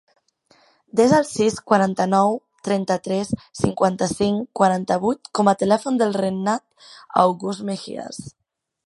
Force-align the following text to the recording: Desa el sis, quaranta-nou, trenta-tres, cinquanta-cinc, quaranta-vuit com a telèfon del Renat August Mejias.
Desa 0.99 1.17
el 1.23 1.25
sis, 1.31 1.57
quaranta-nou, 1.71 2.31
trenta-tres, 2.67 3.29
cinquanta-cinc, 3.59 4.49
quaranta-vuit 4.61 5.31
com 5.41 5.53
a 5.53 5.55
telèfon 5.65 6.01
del 6.03 6.17
Renat 6.23 6.91
August 7.27 7.67
Mejias. 7.71 8.25